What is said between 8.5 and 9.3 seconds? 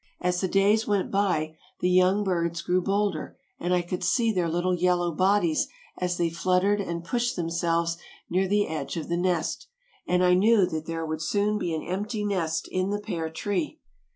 edge of the